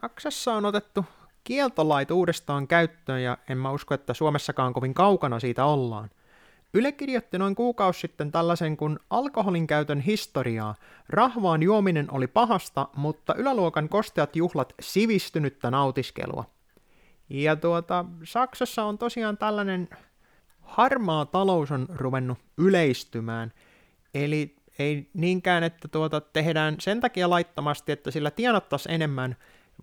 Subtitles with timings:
[0.00, 1.04] Saksassa on otettu
[1.44, 6.10] kieltolait uudestaan käyttöön ja en mä usko, että Suomessakaan kovin kaukana siitä ollaan.
[6.74, 10.74] Yle kirjoitti noin kuukausi sitten tällaisen kuin alkoholin käytön historiaa.
[11.08, 16.44] Rahvaan juominen oli pahasta, mutta yläluokan kosteat juhlat sivistynyttä nautiskelua.
[17.30, 19.88] Ja tuota, Saksassa on tosiaan tällainen
[20.60, 23.52] harmaa talous on ruvennut yleistymään.
[24.14, 29.36] Eli ei niinkään, että tuota tehdään sen takia laittomasti, että sillä tienattaisiin enemmän,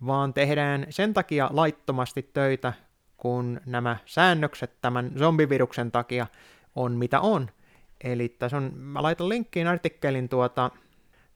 [0.06, 2.72] vaan tehdään sen takia laittomasti töitä,
[3.16, 6.26] kun nämä säännökset tämän zombiviruksen takia
[6.74, 7.50] on mitä on.
[8.04, 10.70] Eli tässä on, mä laitan linkkiin artikkelin tuota,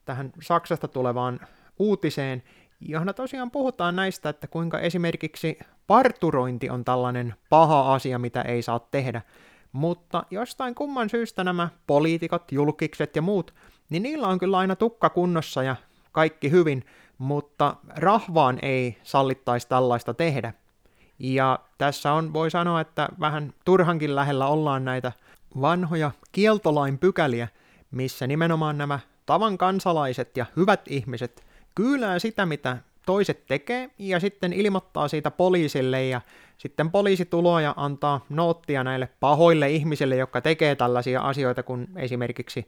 [0.05, 1.39] tähän Saksasta tulevaan
[1.79, 2.43] uutiseen,
[2.79, 8.79] johon tosiaan puhutaan näistä, että kuinka esimerkiksi parturointi on tällainen paha asia, mitä ei saa
[8.79, 9.21] tehdä.
[9.71, 13.53] Mutta jostain kumman syystä nämä poliitikot, julkikset ja muut,
[13.89, 15.75] niin niillä on kyllä aina tukka kunnossa ja
[16.11, 16.85] kaikki hyvin,
[17.17, 20.53] mutta rahvaan ei sallittaisi tällaista tehdä.
[21.19, 25.11] Ja tässä on, voi sanoa, että vähän turhankin lähellä ollaan näitä
[25.61, 27.47] vanhoja kieltolain pykäliä,
[27.91, 34.53] missä nimenomaan nämä tavan kansalaiset ja hyvät ihmiset kyylää sitä, mitä toiset tekee, ja sitten
[34.53, 36.21] ilmoittaa siitä poliisille, ja
[36.57, 42.67] sitten poliisi tuloa ja antaa noottia näille pahoille ihmisille, jotka tekee tällaisia asioita, kun esimerkiksi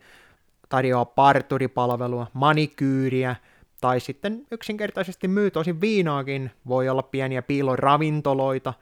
[0.69, 3.35] tarjoaa parturipalvelua, manikyyriä,
[3.81, 8.73] tai sitten yksinkertaisesti myy tosi viinaakin, voi olla pieniä piiloravintoloita,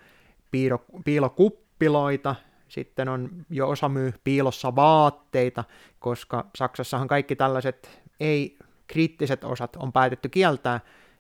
[0.51, 2.35] piilo, piilokuppiloita,
[2.67, 5.63] sitten on jo osa myy piilossa vaatteita,
[5.99, 10.79] koska Saksassahan kaikki tällaiset ei-kriittiset osat on päätetty kieltää,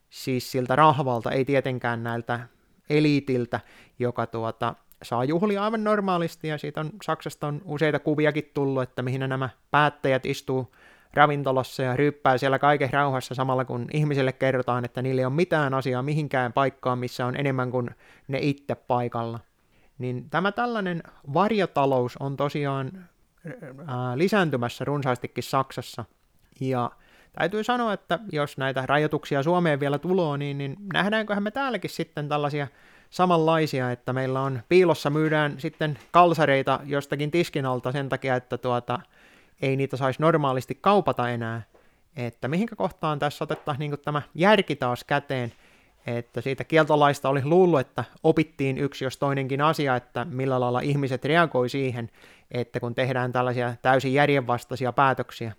[0.09, 2.39] siis siltä rahvalta, ei tietenkään näiltä
[2.89, 3.59] eliitiltä,
[3.99, 9.01] joka tuota, saa juhlia aivan normaalisti, ja siitä on Saksasta on useita kuviakin tullut, että
[9.01, 10.75] mihin nämä päättäjät istuu
[11.15, 15.73] ravintolassa ja ryyppää siellä kaiken rauhassa samalla kun ihmisille kerrotaan, että niillä ei ole mitään
[15.73, 17.89] asiaa mihinkään paikkaan, missä on enemmän kuin
[18.27, 19.39] ne itse paikalla.
[19.97, 22.91] Niin tämä tällainen varjotalous on tosiaan
[23.87, 26.05] ää, lisääntymässä runsaastikin Saksassa.
[26.59, 26.91] Ja
[27.39, 32.29] täytyy sanoa, että jos näitä rajoituksia Suomeen vielä tuloa, niin, niin nähdäänköhän me täälläkin sitten
[32.29, 32.67] tällaisia
[33.09, 38.99] samanlaisia, että meillä on piilossa myydään sitten kalsareita jostakin tiskin alta sen takia, että tuota,
[39.61, 41.61] ei niitä saisi normaalisti kaupata enää.
[42.15, 45.53] Että mihinkä kohtaan tässä otettaisiin niin tämä järki taas käteen,
[46.07, 51.25] että siitä kieltolaista oli luullut, että opittiin yksi jos toinenkin asia, että millä lailla ihmiset
[51.25, 52.09] reagoi siihen,
[52.51, 55.53] että kun tehdään tällaisia täysin järjenvastaisia päätöksiä.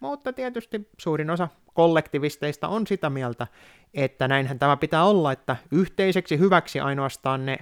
[0.00, 3.46] Mutta tietysti suurin osa kollektivisteista on sitä mieltä,
[3.94, 7.58] että näinhän tämä pitää olla, että yhteiseksi hyväksi ainoastaan ne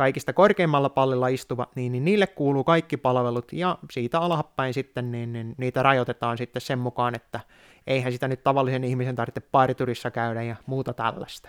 [0.00, 5.32] kaikista korkeimmalla pallilla istuvat, niin, niin niille kuuluu kaikki palvelut, ja siitä alhapäin sitten niin,
[5.32, 7.40] niin niitä rajoitetaan sitten sen mukaan, että
[7.86, 11.48] eihän sitä nyt tavallisen ihmisen tarvitse pariturissa käydä ja muuta tällaista.